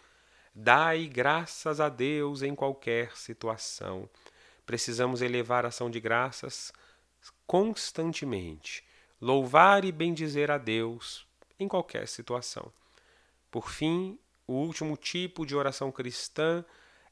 Dai 0.56 1.08
graças 1.08 1.82
a 1.82 1.90
Deus 1.90 2.42
em 2.42 2.56
qualquer 2.56 3.18
situação. 3.18 4.10
Precisamos 4.66 5.22
elevar 5.22 5.66
a 5.66 5.68
ação 5.68 5.92
de 5.92 6.00
graças 6.00 6.72
constantemente, 7.46 8.82
louvar 9.20 9.84
e 9.84 9.92
bendizer 9.92 10.50
a 10.50 10.58
Deus 10.58 11.28
em 11.60 11.68
qualquer 11.68 12.08
situação. 12.08 12.72
Por 13.52 13.70
fim, 13.70 14.18
o 14.48 14.54
último 14.54 14.96
tipo 14.96 15.46
de 15.46 15.54
oração 15.54 15.92
cristã 15.92 16.64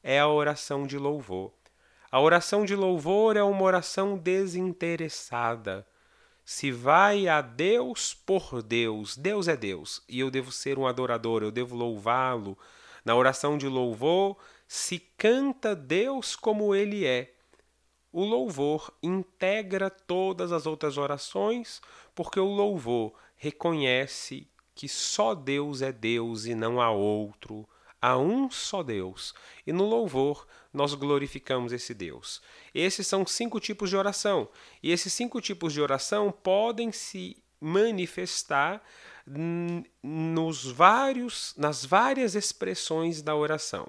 é 0.02 0.18
a 0.18 0.26
oração 0.26 0.86
de 0.86 0.96
louvor. 0.96 1.52
A 2.10 2.18
oração 2.18 2.64
de 2.64 2.74
louvor 2.74 3.36
é 3.36 3.42
uma 3.42 3.64
oração 3.64 4.16
desinteressada. 4.16 5.86
Se 6.44 6.70
vai 6.70 7.26
a 7.26 7.40
Deus 7.40 8.12
por 8.12 8.62
Deus, 8.62 9.16
Deus 9.16 9.48
é 9.48 9.56
Deus, 9.56 10.02
e 10.08 10.20
eu 10.20 10.30
devo 10.30 10.52
ser 10.52 10.78
um 10.78 10.86
adorador, 10.86 11.42
eu 11.42 11.50
devo 11.50 11.74
louvá-lo, 11.74 12.58
na 13.04 13.14
oração 13.14 13.56
de 13.56 13.66
louvor 13.66 14.36
se 14.66 14.98
canta 15.16 15.74
Deus 15.74 16.34
como 16.34 16.74
ele 16.74 17.06
é. 17.06 17.34
O 18.12 18.24
louvor 18.24 18.92
integra 19.02 19.90
todas 19.90 20.52
as 20.52 20.66
outras 20.66 20.96
orações, 20.96 21.82
porque 22.14 22.38
o 22.38 22.46
louvor 22.46 23.14
reconhece 23.36 24.48
que 24.74 24.88
só 24.88 25.34
Deus 25.34 25.82
é 25.82 25.92
Deus 25.92 26.46
e 26.46 26.54
não 26.54 26.80
há 26.80 26.90
outro. 26.90 27.68
Há 28.06 28.18
um 28.18 28.50
só 28.50 28.82
Deus. 28.82 29.32
E 29.66 29.72
no 29.72 29.86
louvor 29.86 30.46
nós 30.70 30.92
glorificamos 30.92 31.72
esse 31.72 31.94
Deus. 31.94 32.42
Esses 32.74 33.06
são 33.06 33.24
cinco 33.24 33.58
tipos 33.58 33.88
de 33.88 33.96
oração. 33.96 34.46
E 34.82 34.92
esses 34.92 35.10
cinco 35.10 35.40
tipos 35.40 35.72
de 35.72 35.80
oração 35.80 36.30
podem 36.30 36.92
se 36.92 37.34
manifestar 37.58 38.82
nos 40.02 40.66
vários, 40.66 41.54
nas 41.56 41.82
várias 41.86 42.34
expressões 42.34 43.22
da 43.22 43.34
oração. 43.34 43.88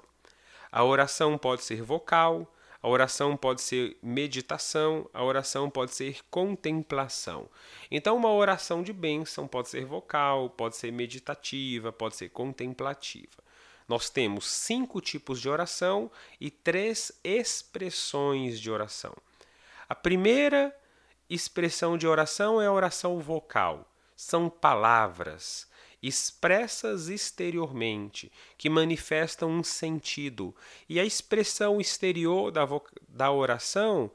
A 0.72 0.82
oração 0.82 1.36
pode 1.36 1.62
ser 1.62 1.82
vocal, 1.82 2.50
a 2.82 2.88
oração 2.88 3.36
pode 3.36 3.60
ser 3.60 3.98
meditação, 4.02 5.10
a 5.12 5.22
oração 5.22 5.68
pode 5.68 5.94
ser 5.94 6.20
contemplação. 6.30 7.50
Então, 7.90 8.16
uma 8.16 8.32
oração 8.32 8.82
de 8.82 8.94
bênção 8.94 9.46
pode 9.46 9.68
ser 9.68 9.84
vocal, 9.84 10.48
pode 10.48 10.74
ser 10.74 10.90
meditativa, 10.90 11.92
pode 11.92 12.16
ser 12.16 12.30
contemplativa. 12.30 13.44
Nós 13.88 14.10
temos 14.10 14.50
cinco 14.50 15.00
tipos 15.00 15.40
de 15.40 15.48
oração 15.48 16.10
e 16.40 16.50
três 16.50 17.12
expressões 17.22 18.60
de 18.60 18.70
oração. 18.70 19.14
A 19.88 19.94
primeira 19.94 20.76
expressão 21.30 21.96
de 21.96 22.06
oração 22.06 22.60
é 22.60 22.66
a 22.66 22.72
oração 22.72 23.20
vocal. 23.20 23.90
São 24.16 24.48
palavras 24.48 25.68
expressas 26.02 27.08
exteriormente, 27.08 28.30
que 28.56 28.68
manifestam 28.68 29.50
um 29.50 29.62
sentido. 29.62 30.54
E 30.88 31.00
a 31.00 31.04
expressão 31.04 31.80
exterior 31.80 32.50
da, 32.50 32.66
da 33.08 33.30
oração 33.32 34.10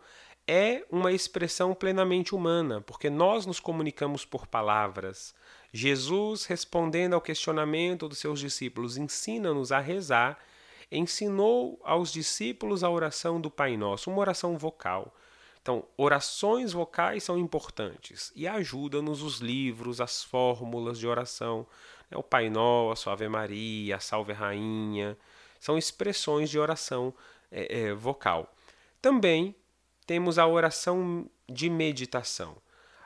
é 0.48 0.86
uma 0.90 1.12
expressão 1.12 1.74
plenamente 1.74 2.34
humana, 2.34 2.82
porque 2.82 3.10
nós 3.10 3.46
nos 3.46 3.60
comunicamos 3.60 4.26
por 4.26 4.48
palavras. 4.48 5.34
Jesus, 5.74 6.46
respondendo 6.46 7.14
ao 7.14 7.22
questionamento 7.22 8.08
dos 8.08 8.18
seus 8.18 8.40
discípulos, 8.40 8.98
ensina-nos 8.98 9.72
a 9.72 9.80
rezar, 9.80 10.38
ensinou 10.92 11.80
aos 11.84 12.12
discípulos 12.12 12.84
a 12.84 12.90
oração 12.90 13.40
do 13.40 13.50
Pai 13.50 13.78
Nosso, 13.78 14.10
uma 14.10 14.20
oração 14.20 14.58
vocal. 14.58 15.16
Então, 15.62 15.86
orações 15.96 16.74
vocais 16.74 17.24
são 17.24 17.38
importantes 17.38 18.32
e 18.36 18.48
ajudam-nos 18.48 19.22
os 19.22 19.40
livros, 19.40 20.02
as 20.02 20.24
fórmulas 20.24 20.98
de 20.98 21.08
oração. 21.08 21.68
Né? 22.10 22.18
O 22.18 22.24
Pai 22.24 22.50
Nosso, 22.50 23.10
a 23.10 23.14
Ave 23.14 23.30
Maria, 23.30 23.96
a 23.96 24.00
Salve 24.00 24.34
Rainha, 24.34 25.18
são 25.60 25.78
expressões 25.78 26.50
de 26.50 26.58
oração 26.58 27.14
é, 27.52 27.82
é, 27.82 27.94
vocal. 27.94 28.54
Também 29.00 29.56
temos 30.08 30.40
a 30.40 30.48
oração 30.48 31.30
de 31.48 31.70
meditação. 31.70 32.58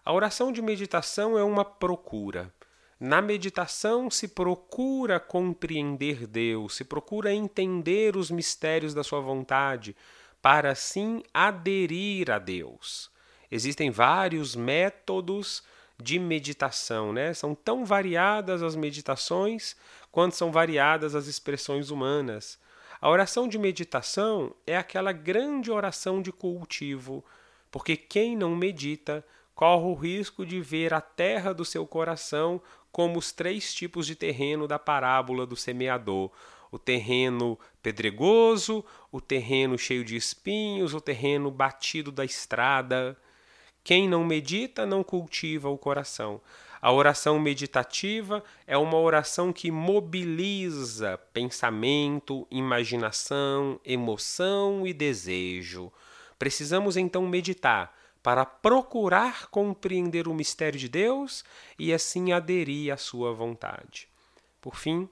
A 0.06 0.14
oração 0.14 0.52
de 0.52 0.62
meditação 0.62 1.36
é 1.36 1.44
uma 1.44 1.66
procura. 1.66 2.54
Na 3.00 3.24
meditação 3.24 4.12
se 4.12 4.28
procura 4.28 5.20
compreender 5.20 6.28
Deus, 6.28 6.76
se 6.76 6.84
procura 6.84 7.34
entender 7.34 8.16
os 8.16 8.30
mistérios 8.30 8.94
da 8.94 9.04
sua 9.04 9.20
vontade, 9.20 9.96
para 10.44 10.70
assim 10.70 11.24
aderir 11.34 12.30
a 12.30 12.38
Deus. 12.38 13.10
Existem 13.50 13.90
vários 13.90 14.56
métodos 14.56 15.64
de 16.00 16.20
meditação, 16.20 17.12
né? 17.12 17.34
São 17.34 17.56
tão 17.56 17.84
variadas 17.84 18.62
as 18.62 18.76
meditações 18.76 19.76
quanto 20.12 20.36
são 20.36 20.52
variadas 20.52 21.16
as 21.16 21.26
expressões 21.26 21.90
humanas. 21.90 22.60
A 23.02 23.10
oração 23.10 23.48
de 23.48 23.58
meditação 23.58 24.56
é 24.68 24.78
aquela 24.78 25.12
grande 25.12 25.72
oração 25.72 26.22
de 26.22 26.32
cultivo, 26.32 27.26
porque 27.72 27.98
quem 27.98 28.38
não 28.38 28.56
medita 28.56 29.26
corre 29.56 29.86
o 29.86 29.94
risco 29.94 30.46
de 30.46 30.60
ver 30.62 30.94
a 30.94 31.00
terra 31.00 31.54
do 31.54 31.64
seu 31.64 31.88
coração 31.88 32.62
como 32.92 33.18
os 33.18 33.32
três 33.32 33.74
tipos 33.74 34.06
de 34.06 34.16
terreno 34.16 34.68
da 34.68 34.78
parábola 34.78 35.46
do 35.46 35.56
semeador: 35.56 36.30
o 36.72 36.78
terreno 36.78 37.58
pedregoso, 37.82 38.84
o 39.12 39.22
terreno 39.22 39.78
cheio 39.78 40.04
de 40.04 40.16
espinhos, 40.16 40.94
o 40.94 41.02
terreno 41.02 41.50
batido 41.50 42.12
da 42.12 42.26
estrada. 42.26 43.18
Quem 43.84 44.10
não 44.10 44.26
medita 44.26 44.86
não 44.86 45.04
cultiva 45.04 45.70
o 45.70 45.78
coração. 45.78 46.42
A 46.82 46.92
oração 46.92 47.40
meditativa 47.40 48.44
é 48.68 48.78
uma 48.78 48.98
oração 48.98 49.54
que 49.54 49.72
mobiliza 49.72 51.20
pensamento, 51.34 52.48
imaginação, 52.50 53.80
emoção 53.86 54.86
e 54.86 54.94
desejo. 54.94 55.92
Precisamos 56.38 56.98
então 56.98 57.28
meditar 57.28 57.95
para 58.26 58.44
procurar 58.44 59.52
compreender 59.52 60.28
o 60.28 60.34
mistério 60.34 60.80
de 60.80 60.90
Deus 60.90 61.46
e 61.78 61.94
assim 61.94 62.34
aderir 62.34 62.92
à 62.92 62.98
sua 62.98 63.32
vontade. 63.32 64.10
Por 64.60 64.76
fim, 64.76 65.08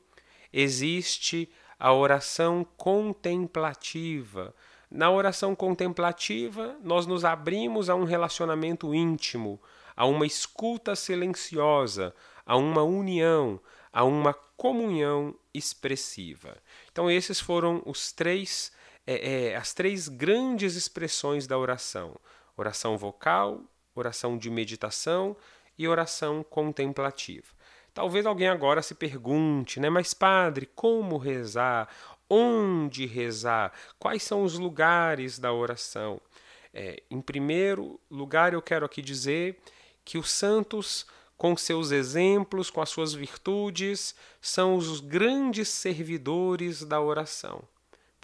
existe 0.52 1.48
a 1.78 1.94
oração 1.94 2.66
contemplativa. 2.76 4.52
Na 4.90 5.12
oração 5.12 5.56
contemplativa, 5.56 6.76
nós 6.82 7.06
nos 7.06 7.24
abrimos 7.24 7.88
a 7.88 7.94
um 7.94 8.04
relacionamento 8.04 8.96
íntimo, 8.96 9.62
a 9.96 10.08
uma 10.08 10.26
escuta 10.26 10.96
silenciosa, 10.96 12.16
a 12.44 12.58
uma 12.58 12.82
união, 12.82 13.62
a 13.92 14.04
uma 14.04 14.34
comunhão 14.58 15.36
expressiva. 15.54 16.58
Então, 16.92 17.12
esses 17.12 17.40
foram 17.40 17.80
os 17.86 18.12
três, 18.12 18.72
é, 19.06 19.52
é, 19.52 19.56
as 19.56 19.72
três 19.72 20.08
grandes 20.08 20.76
expressões 20.76 21.46
da 21.46 21.60
oração: 21.60 22.16
oração 22.56 22.98
vocal, 22.98 23.62
oração 23.96 24.38
de 24.38 24.50
meditação 24.50 25.36
e 25.78 25.88
oração 25.88 26.44
contemplativa. 26.44 27.48
Talvez 27.94 28.26
alguém 28.26 28.48
agora 28.48 28.82
se 28.82 28.96
pergunte, 28.96 29.80
né? 29.80 29.90
Mas, 29.90 30.14
padre, 30.14 30.66
como 30.76 31.18
rezar? 31.18 31.88
Onde 32.30 33.06
rezar? 33.06 33.72
Quais 34.00 34.24
são 34.24 34.44
os 34.44 34.58
lugares 34.58 35.38
da 35.38 35.54
oração? 35.54 36.20
É, 36.74 37.04
em 37.10 37.22
primeiro 37.22 38.00
lugar, 38.10 38.54
eu 38.54 38.62
quero 38.62 38.86
aqui 38.86 39.02
dizer 39.02 39.62
que 40.04 40.18
os 40.18 40.32
santos, 40.32 41.06
com 41.38 41.56
seus 41.56 41.92
exemplos, 41.92 42.72
com 42.72 42.82
as 42.82 42.90
suas 42.90 43.14
virtudes, 43.14 44.16
são 44.42 44.76
os 44.76 45.00
grandes 45.00 45.70
servidores 45.70 46.84
da 46.84 47.00
oração 47.00 47.64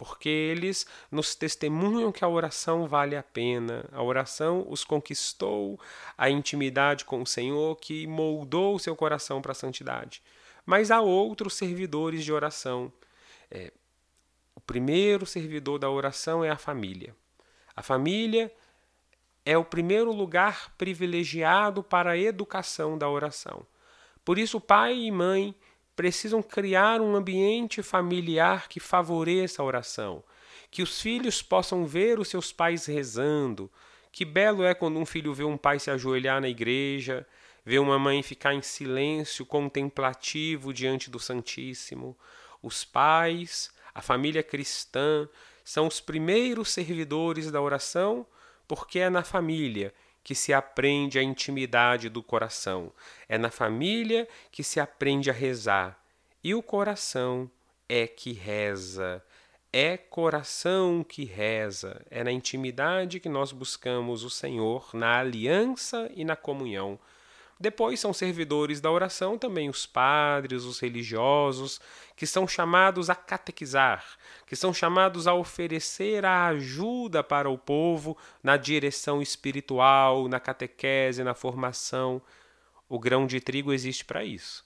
porque 0.00 0.30
eles 0.30 0.86
nos 1.10 1.34
testemunham 1.34 2.10
que 2.10 2.24
a 2.24 2.28
oração 2.28 2.88
vale 2.88 3.14
a 3.14 3.22
pena. 3.22 3.84
A 3.92 4.02
oração 4.02 4.64
os 4.66 4.82
conquistou 4.82 5.78
a 6.16 6.30
intimidade 6.30 7.04
com 7.04 7.20
o 7.20 7.26
Senhor, 7.26 7.76
que 7.76 8.06
moldou 8.06 8.78
seu 8.78 8.96
coração 8.96 9.42
para 9.42 9.52
a 9.52 9.54
santidade. 9.54 10.22
Mas 10.64 10.90
há 10.90 11.02
outros 11.02 11.52
servidores 11.52 12.24
de 12.24 12.32
oração. 12.32 12.90
É, 13.50 13.70
o 14.54 14.60
primeiro 14.62 15.26
servidor 15.26 15.78
da 15.78 15.90
oração 15.90 16.42
é 16.42 16.48
a 16.48 16.56
família. 16.56 17.14
A 17.76 17.82
família 17.82 18.50
é 19.44 19.58
o 19.58 19.66
primeiro 19.66 20.12
lugar 20.12 20.72
privilegiado 20.78 21.82
para 21.82 22.12
a 22.12 22.18
educação 22.18 22.96
da 22.96 23.06
oração. 23.06 23.66
Por 24.24 24.38
isso, 24.38 24.58
pai 24.58 24.96
e 24.96 25.10
mãe 25.10 25.54
precisam 26.00 26.42
criar 26.42 26.98
um 26.98 27.14
ambiente 27.14 27.82
familiar 27.82 28.70
que 28.70 28.80
favoreça 28.80 29.60
a 29.60 29.64
oração, 29.66 30.24
que 30.70 30.82
os 30.82 30.98
filhos 30.98 31.42
possam 31.42 31.84
ver 31.84 32.18
os 32.18 32.28
seus 32.28 32.50
pais 32.50 32.86
rezando. 32.86 33.70
Que 34.10 34.24
belo 34.24 34.64
é 34.64 34.72
quando 34.72 34.98
um 34.98 35.04
filho 35.04 35.34
vê 35.34 35.44
um 35.44 35.58
pai 35.58 35.78
se 35.78 35.90
ajoelhar 35.90 36.40
na 36.40 36.48
igreja, 36.48 37.26
vê 37.66 37.78
uma 37.78 37.98
mãe 37.98 38.22
ficar 38.22 38.54
em 38.54 38.62
silêncio 38.62 39.44
contemplativo 39.44 40.72
diante 40.72 41.10
do 41.10 41.18
Santíssimo. 41.18 42.16
Os 42.62 42.82
pais, 42.82 43.70
a 43.94 44.00
família 44.00 44.42
cristã, 44.42 45.28
são 45.62 45.86
os 45.86 46.00
primeiros 46.00 46.70
servidores 46.70 47.50
da 47.50 47.60
oração, 47.60 48.26
porque 48.66 49.00
é 49.00 49.10
na 49.10 49.22
família 49.22 49.92
que 50.22 50.34
se 50.34 50.52
aprende 50.52 51.18
a 51.18 51.22
intimidade 51.22 52.08
do 52.08 52.22
coração. 52.22 52.92
É 53.28 53.38
na 53.38 53.50
família 53.50 54.28
que 54.50 54.62
se 54.62 54.78
aprende 54.78 55.30
a 55.30 55.32
rezar. 55.32 55.98
E 56.42 56.54
o 56.54 56.62
coração 56.62 57.50
é 57.88 58.06
que 58.06 58.32
reza. 58.32 59.22
É 59.72 59.96
coração 59.96 61.04
que 61.04 61.24
reza. 61.24 62.04
É 62.10 62.24
na 62.24 62.32
intimidade 62.32 63.20
que 63.20 63.28
nós 63.28 63.52
buscamos 63.52 64.24
o 64.24 64.30
Senhor, 64.30 64.90
na 64.94 65.18
aliança 65.18 66.10
e 66.14 66.24
na 66.24 66.36
comunhão. 66.36 66.98
Depois 67.60 68.00
são 68.00 68.14
servidores 68.14 68.80
da 68.80 68.90
oração 68.90 69.36
também 69.36 69.68
os 69.68 69.84
padres, 69.84 70.64
os 70.64 70.80
religiosos, 70.80 71.78
que 72.16 72.26
são 72.26 72.48
chamados 72.48 73.10
a 73.10 73.14
catequizar, 73.14 74.02
que 74.46 74.56
são 74.56 74.72
chamados 74.72 75.26
a 75.26 75.34
oferecer 75.34 76.24
a 76.24 76.46
ajuda 76.46 77.22
para 77.22 77.50
o 77.50 77.58
povo 77.58 78.16
na 78.42 78.56
direção 78.56 79.20
espiritual, 79.20 80.26
na 80.26 80.40
catequese, 80.40 81.22
na 81.22 81.34
formação. 81.34 82.22
O 82.88 82.98
grão 82.98 83.26
de 83.26 83.40
trigo 83.40 83.74
existe 83.74 84.06
para 84.06 84.24
isso. 84.24 84.64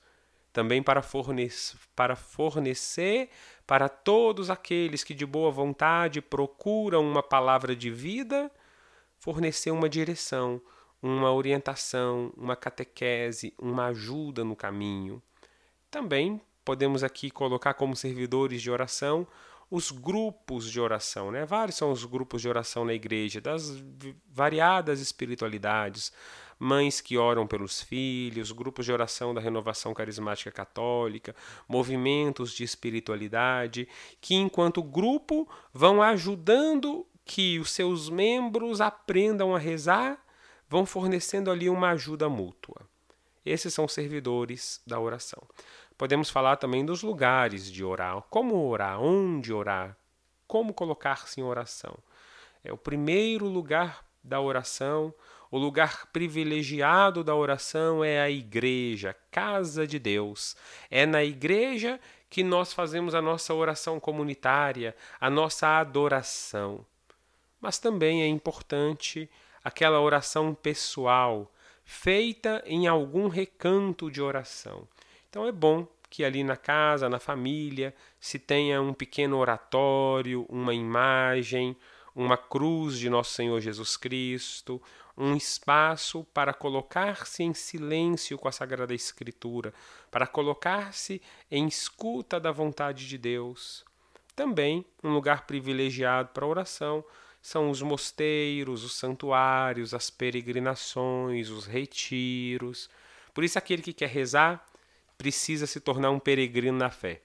Também 0.52 0.80
para 0.80 1.02
fornecer, 1.02 1.76
para 1.96 2.14
fornecer 2.14 3.28
para 3.66 3.88
todos 3.88 4.50
aqueles 4.50 5.02
que 5.02 5.14
de 5.14 5.26
boa 5.26 5.50
vontade 5.50 6.20
procuram 6.20 7.02
uma 7.02 7.24
palavra 7.24 7.74
de 7.74 7.90
vida, 7.90 8.52
fornecer 9.18 9.72
uma 9.72 9.88
direção, 9.88 10.62
uma 11.05 11.31
orientação, 11.31 12.33
uma 12.35 12.57
catequese, 12.57 13.53
uma 13.59 13.88
ajuda 13.88 14.43
no 14.43 14.57
caminho. 14.57 15.23
Também 15.90 16.40
podemos 16.64 17.05
aqui 17.05 17.31
colocar 17.31 17.75
como 17.75 17.95
servidores 17.95 18.62
de 18.62 18.71
oração 18.71 19.27
os 19.71 19.90
grupos 19.90 20.71
de 20.71 20.81
oração, 20.81 21.31
né? 21.31 21.45
Vários 21.45 21.77
são 21.77 21.93
os 21.93 22.07
grupos 22.07 22.40
de 22.40 22.49
oração 22.49 22.87
na 22.87 22.95
igreja, 22.95 23.38
das 23.38 23.83
variadas 24.27 24.99
espiritualidades, 24.99 26.11
mães 26.59 27.03
que 27.03 27.19
oram 27.19 27.47
pelos 27.47 27.83
filhos, 27.83 28.51
grupos 28.51 28.87
de 28.87 28.93
oração 28.93 29.35
da 29.35 29.43
renovação 29.43 29.93
carismática 29.93 30.51
católica, 30.51 31.37
movimentos 31.69 32.51
de 32.55 32.64
espiritualidade, 32.64 33.87
que 34.23 34.35
enquanto 34.35 34.83
grupo 34.83 35.47
vão 35.71 36.01
ajudando 36.01 37.07
que 37.27 37.59
os 37.59 37.71
seus 37.73 38.09
membros 38.09 38.81
aprendam 38.81 39.55
a 39.55 39.59
rezar 39.59 40.24
vão 40.68 40.85
fornecendo 40.87 41.50
ali 41.50 41.68
uma 41.68 41.90
ajuda 41.90 42.29
mútua. 42.29 42.83
Esses 43.44 43.74
são 43.74 43.87
servidores 43.87 44.81
da 44.87 44.98
oração. 44.98 45.42
Podemos 45.96 46.31
falar 46.31 46.57
também 46.57 46.85
dos 46.85 47.03
lugares 47.03 47.70
de 47.70 47.85
orar, 47.85 48.22
como 48.31 48.66
orar, 48.66 49.00
onde 49.00 49.53
orar, 49.53 49.96
como 50.46 50.74
colocar-se 50.74 51.40
em 51.40 51.44
oração. 51.44 51.96
É 52.64 52.72
o 52.72 52.79
primeiro 52.79 53.46
lugar 53.46 54.05
da 54.22 54.40
oração, 54.40 55.14
O 55.55 55.57
lugar 55.57 56.07
privilegiado 56.07 57.22
da 57.22 57.33
oração 57.33 58.03
é 58.03 58.20
a 58.20 58.29
igreja, 58.29 59.14
casa 59.31 59.87
de 59.87 60.00
Deus. 60.00 60.57
É 60.90 61.07
na 61.07 61.22
igreja 61.22 62.00
que 62.29 62.42
nós 62.42 62.72
fazemos 62.72 63.14
a 63.14 63.22
nossa 63.22 63.55
oração 63.55 64.00
comunitária, 64.00 64.96
a 65.20 65.31
nossa 65.31 65.79
adoração. 65.79 66.85
Mas 67.61 67.79
também 67.79 68.20
é 68.20 68.27
importante 68.27 69.31
aquela 69.64 70.00
oração 70.00 70.55
pessoal, 70.55 71.50
feita 71.85 72.62
em 72.66 72.87
algum 72.87 73.29
recanto 73.29 74.11
de 74.11 74.20
oração. 74.20 74.87
Então 75.31 75.46
é 75.46 75.53
bom 75.53 75.87
que 76.11 76.22
ali 76.24 76.44
na 76.44 76.57
casa, 76.57 77.09
na 77.09 77.18
família, 77.18 77.94
se 78.20 78.38
tenha 78.38 78.81
um 78.81 78.94
pequeno 78.94 79.38
oratório, 79.38 80.46
uma 80.48 80.72
imagem, 80.72 81.77
uma 82.14 82.37
cruz 82.37 82.98
de 82.98 83.11
nosso 83.11 83.33
Senhor 83.33 83.61
Jesus 83.61 83.96
Cristo, 83.96 84.81
um 85.16 85.37
espaço 85.37 86.24
para 86.33 86.53
colocar-se 86.53 87.42
em 87.42 87.55
silêncio 87.55 88.38
com 88.38 88.46
a 88.46 88.53
Sagrada 88.53 88.94
Escritura, 88.94 89.72
para 90.11 90.27
colocar-se 90.27 91.20
em 91.50 91.66
escuta 91.66 92.38
da 92.38 92.53
vontade 92.53 93.09
de 93.09 93.18
Deus. 93.18 93.85
Também 94.37 94.85
um 95.03 95.12
lugar 95.12 95.46
privilegiado 95.46 96.31
para 96.33 96.46
oração 96.46 97.05
são 97.44 97.68
os 97.68 97.83
mosteiros, 97.83 98.83
os 98.85 98.94
santuários, 98.94 99.92
as 99.92 100.09
peregrinações, 100.09 101.50
os 101.50 101.66
retiros. 101.66 102.88
Por 103.35 103.44
isso, 103.44 103.59
aquele 103.59 103.83
que 103.83 103.92
quer 103.92 104.09
rezar 104.09 104.64
precisa 105.18 105.66
se 105.66 105.78
tornar 105.78 106.11
um 106.11 106.18
peregrino 106.18 106.78
na 106.78 106.88
fé 106.88 107.20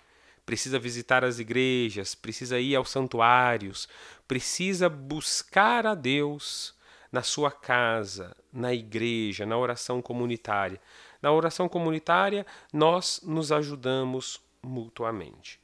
precisa 0.45 0.79
visitar 0.79 1.23
as 1.23 1.37
igrejas, 1.37 2.15
precisa 2.15 2.59
ir 2.59 2.75
aos 2.75 2.89
santuários, 2.89 3.87
precisa 4.27 4.89
buscar 4.89 5.85
a 5.85 5.93
Deus 5.93 6.73
na 7.11 7.21
sua 7.21 7.51
casa, 7.51 8.35
na 8.51 8.73
igreja, 8.73 9.45
na 9.45 9.55
oração 9.55 10.01
comunitária. 10.01 10.81
Na 11.21 11.31
oração 11.31 11.69
comunitária, 11.69 12.47
nós 12.73 13.21
nos 13.23 13.51
ajudamos 13.51 14.41
mutuamente. 14.59 15.59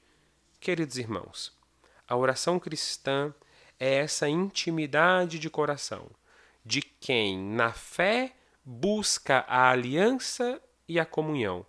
Queridos 0.60 1.00
irmãos, 1.00 1.52
a 2.08 2.16
oração 2.16 2.60
cristã 2.60 3.34
é 3.80 3.96
essa 3.96 4.28
intimidade 4.28 5.40
de 5.40 5.50
coração 5.50 6.10
de 6.66 6.82
quem, 6.82 7.38
na 7.38 7.72
fé, 7.72 8.34
busca 8.64 9.46
a 9.48 9.70
aliança 9.70 10.60
e 10.88 11.00
a 11.00 11.06
comunhão. 11.06 11.66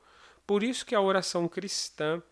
Por 0.46 0.62
isso 0.62 0.86
que 0.86 0.94
a 0.94 1.00
oração 1.00 1.46
cristã 1.46 2.22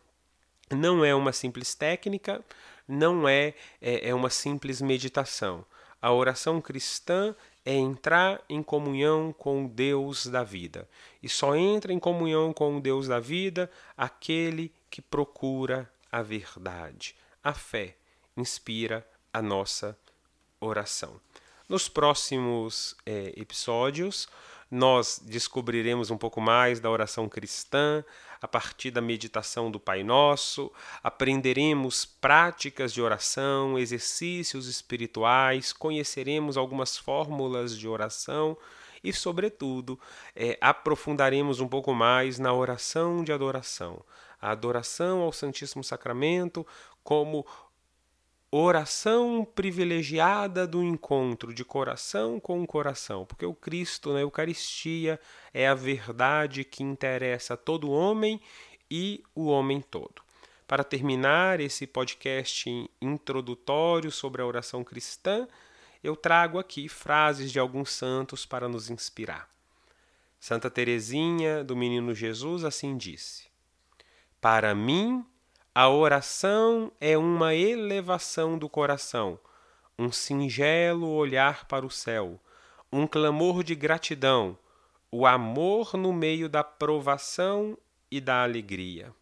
não 0.70 1.04
é 1.04 1.14
uma 1.14 1.32
simples 1.32 1.74
técnica, 1.74 2.42
não 2.88 3.28
é, 3.28 3.54
é, 3.80 4.08
é 4.08 4.14
uma 4.14 4.30
simples 4.30 4.80
meditação. 4.80 5.64
A 6.00 6.12
oração 6.12 6.60
cristã 6.60 7.34
é 7.64 7.74
entrar 7.74 8.42
em 8.48 8.62
comunhão 8.62 9.32
com 9.32 9.64
o 9.64 9.68
Deus 9.68 10.26
da 10.26 10.42
vida. 10.42 10.88
E 11.22 11.28
só 11.28 11.54
entra 11.54 11.92
em 11.92 11.98
comunhão 11.98 12.52
com 12.52 12.76
o 12.76 12.80
Deus 12.80 13.08
da 13.08 13.20
vida 13.20 13.70
aquele 13.96 14.72
que 14.90 15.02
procura 15.02 15.90
a 16.12 16.22
verdade. 16.22 17.14
A 17.42 17.52
fé 17.52 17.96
inspira 18.36 19.06
a 19.34 19.42
nossa 19.42 19.98
oração. 20.60 21.20
Nos 21.68 21.88
próximos 21.88 22.96
é, 23.04 23.32
episódios, 23.36 24.28
nós 24.70 25.20
descobriremos 25.24 26.10
um 26.10 26.16
pouco 26.16 26.40
mais 26.40 26.78
da 26.78 26.88
oração 26.88 27.28
cristã 27.28 28.04
a 28.40 28.46
partir 28.46 28.90
da 28.90 29.00
meditação 29.00 29.70
do 29.70 29.80
Pai 29.80 30.02
Nosso, 30.02 30.70
aprenderemos 31.02 32.04
práticas 32.04 32.92
de 32.92 33.00
oração, 33.00 33.78
exercícios 33.78 34.68
espirituais, 34.68 35.72
conheceremos 35.72 36.56
algumas 36.56 36.96
fórmulas 36.96 37.76
de 37.76 37.88
oração 37.88 38.56
e, 39.02 39.12
sobretudo, 39.12 39.98
é, 40.36 40.58
aprofundaremos 40.60 41.58
um 41.58 41.68
pouco 41.68 41.94
mais 41.94 42.38
na 42.38 42.52
oração 42.52 43.24
de 43.24 43.32
adoração, 43.32 44.04
a 44.40 44.50
adoração 44.50 45.22
ao 45.22 45.32
Santíssimo 45.32 45.82
Sacramento 45.82 46.66
como 47.02 47.46
oração 48.56 49.44
privilegiada 49.44 50.64
do 50.64 50.80
encontro 50.80 51.52
de 51.52 51.64
coração 51.64 52.38
com 52.38 52.64
coração, 52.64 53.26
porque 53.26 53.44
o 53.44 53.52
Cristo 53.52 54.12
na 54.12 54.20
Eucaristia 54.20 55.18
é 55.52 55.66
a 55.66 55.74
verdade 55.74 56.62
que 56.62 56.84
interessa 56.84 57.54
a 57.54 57.56
todo 57.56 57.90
homem 57.90 58.40
e 58.88 59.24
o 59.34 59.46
homem 59.46 59.80
todo. 59.80 60.22
Para 60.68 60.84
terminar 60.84 61.58
esse 61.58 61.84
podcast 61.84 62.88
introdutório 63.00 64.12
sobre 64.12 64.40
a 64.40 64.46
oração 64.46 64.84
cristã, 64.84 65.48
eu 66.02 66.14
trago 66.14 66.56
aqui 66.56 66.88
frases 66.88 67.50
de 67.50 67.58
alguns 67.58 67.90
santos 67.90 68.46
para 68.46 68.68
nos 68.68 68.88
inspirar. 68.88 69.50
Santa 70.38 70.70
Teresinha 70.70 71.64
do 71.64 71.74
Menino 71.74 72.14
Jesus 72.14 72.62
assim 72.62 72.96
disse: 72.96 73.48
Para 74.40 74.76
mim, 74.76 75.26
a 75.74 75.88
oração 75.88 76.92
é 77.00 77.18
uma 77.18 77.52
elevação 77.52 78.56
do 78.56 78.68
coração, 78.68 79.36
um 79.98 80.12
singelo 80.12 81.08
olhar 81.08 81.66
para 81.66 81.84
o 81.84 81.90
céu, 81.90 82.40
um 82.92 83.08
clamor 83.08 83.64
de 83.64 83.74
gratidão, 83.74 84.56
o 85.10 85.26
amor 85.26 85.94
no 85.96 86.12
meio 86.12 86.48
da 86.48 86.62
provação 86.62 87.76
e 88.08 88.20
da 88.20 88.44
alegria. 88.44 89.12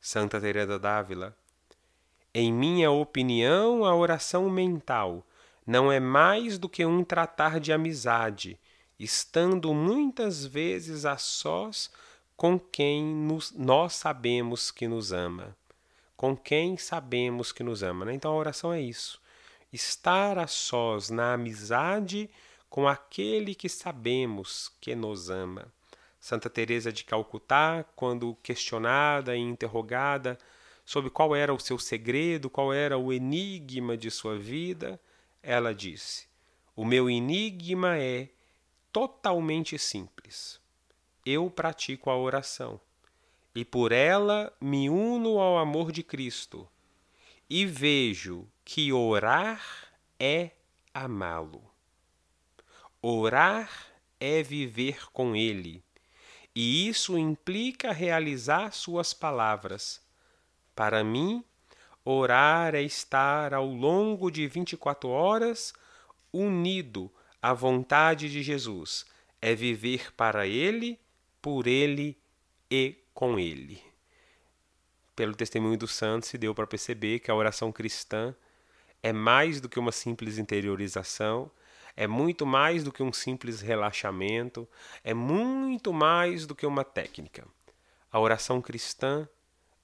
Santa 0.00 0.40
Teresa 0.40 0.76
d'Ávila. 0.76 1.36
Em 2.34 2.52
minha 2.52 2.90
opinião, 2.90 3.84
a 3.84 3.94
oração 3.94 4.50
mental 4.50 5.24
não 5.64 5.90
é 5.90 6.00
mais 6.00 6.58
do 6.58 6.68
que 6.68 6.84
um 6.84 7.04
tratar 7.04 7.60
de 7.60 7.72
amizade, 7.72 8.58
estando 8.98 9.72
muitas 9.72 10.44
vezes 10.44 11.04
a 11.04 11.16
sós 11.16 11.92
com 12.36 12.58
quem 12.58 13.02
nos, 13.02 13.50
nós 13.52 13.94
sabemos 13.94 14.70
que 14.70 14.86
nos 14.86 15.12
ama. 15.12 15.56
Com 16.16 16.36
quem 16.36 16.76
sabemos 16.76 17.50
que 17.50 17.62
nos 17.62 17.82
ama. 17.82 18.04
Né? 18.04 18.14
Então 18.14 18.30
a 18.32 18.36
oração 18.36 18.72
é 18.72 18.80
isso. 18.80 19.20
Estar 19.72 20.38
a 20.38 20.46
sós 20.46 21.08
na 21.08 21.32
amizade 21.32 22.30
com 22.68 22.86
aquele 22.86 23.54
que 23.54 23.68
sabemos 23.68 24.70
que 24.80 24.94
nos 24.94 25.30
ama. 25.30 25.72
Santa 26.20 26.50
Teresa 26.50 26.92
de 26.92 27.04
Calcutá, 27.04 27.84
quando 27.94 28.36
questionada 28.42 29.36
e 29.36 29.40
interrogada 29.40 30.38
sobre 30.84 31.10
qual 31.10 31.34
era 31.34 31.54
o 31.54 31.60
seu 31.60 31.78
segredo, 31.78 32.50
qual 32.50 32.72
era 32.72 32.98
o 32.98 33.12
enigma 33.12 33.96
de 33.96 34.10
sua 34.10 34.38
vida, 34.38 35.00
ela 35.42 35.74
disse: 35.74 36.26
"O 36.74 36.84
meu 36.84 37.08
enigma 37.08 37.96
é 37.98 38.28
totalmente 38.92 39.78
simples 39.78 40.60
eu 41.26 41.50
pratico 41.50 42.08
a 42.08 42.16
oração 42.16 42.80
e 43.52 43.64
por 43.64 43.90
ela 43.90 44.52
me 44.60 44.88
uno 44.88 45.40
ao 45.40 45.58
amor 45.58 45.90
de 45.90 46.04
Cristo 46.04 46.68
e 47.50 47.66
vejo 47.66 48.46
que 48.64 48.92
orar 48.92 49.60
é 50.20 50.52
amá-lo. 50.94 51.64
Orar 53.02 53.70
é 54.20 54.42
viver 54.42 55.10
com 55.12 55.34
Ele, 55.34 55.82
e 56.54 56.88
isso 56.88 57.18
implica 57.18 57.92
realizar 57.92 58.72
Suas 58.72 59.12
palavras. 59.12 60.00
Para 60.74 61.02
mim, 61.02 61.44
orar 62.04 62.74
é 62.74 62.82
estar 62.82 63.52
ao 63.54 63.66
longo 63.66 64.30
de 64.30 64.46
24 64.46 65.08
horas 65.08 65.72
unido 66.32 67.12
à 67.40 67.52
vontade 67.52 68.30
de 68.30 68.42
Jesus, 68.42 69.06
é 69.40 69.54
viver 69.54 70.12
para 70.14 70.46
Ele 70.46 70.98
por 71.46 71.68
ele 71.68 72.18
e 72.68 72.96
com 73.14 73.38
ele. 73.38 73.80
Pelo 75.14 75.32
testemunho 75.32 75.78
dos 75.78 75.94
santos, 75.94 76.28
se 76.28 76.36
deu 76.36 76.52
para 76.52 76.66
perceber 76.66 77.20
que 77.20 77.30
a 77.30 77.36
oração 77.36 77.70
cristã 77.70 78.34
é 79.00 79.12
mais 79.12 79.60
do 79.60 79.68
que 79.68 79.78
uma 79.78 79.92
simples 79.92 80.38
interiorização, 80.38 81.48
é 81.94 82.04
muito 82.08 82.44
mais 82.44 82.82
do 82.82 82.90
que 82.90 83.00
um 83.00 83.12
simples 83.12 83.60
relaxamento, 83.60 84.68
é 85.04 85.14
muito 85.14 85.92
mais 85.92 86.48
do 86.48 86.54
que 86.56 86.66
uma 86.66 86.82
técnica. 86.82 87.46
A 88.10 88.18
oração 88.18 88.60
cristã 88.60 89.28